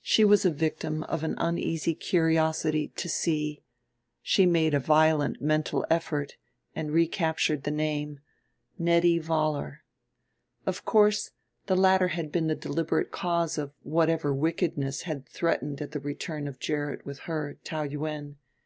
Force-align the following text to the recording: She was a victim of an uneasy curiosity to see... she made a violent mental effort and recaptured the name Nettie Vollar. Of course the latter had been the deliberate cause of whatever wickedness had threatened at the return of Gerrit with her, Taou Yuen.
She 0.00 0.24
was 0.24 0.46
a 0.46 0.50
victim 0.50 1.02
of 1.02 1.22
an 1.22 1.34
uneasy 1.36 1.94
curiosity 1.94 2.88
to 2.96 3.06
see... 3.06 3.62
she 4.22 4.46
made 4.46 4.72
a 4.72 4.80
violent 4.80 5.42
mental 5.42 5.84
effort 5.90 6.36
and 6.74 6.90
recaptured 6.90 7.64
the 7.64 7.70
name 7.70 8.20
Nettie 8.78 9.18
Vollar. 9.20 9.80
Of 10.64 10.86
course 10.86 11.32
the 11.66 11.76
latter 11.76 12.08
had 12.08 12.32
been 12.32 12.46
the 12.46 12.54
deliberate 12.54 13.10
cause 13.10 13.58
of 13.58 13.74
whatever 13.82 14.32
wickedness 14.32 15.02
had 15.02 15.28
threatened 15.28 15.82
at 15.82 15.90
the 15.90 16.00
return 16.00 16.48
of 16.48 16.58
Gerrit 16.58 17.04
with 17.04 17.18
her, 17.28 17.58
Taou 17.62 17.90
Yuen. 17.90 18.38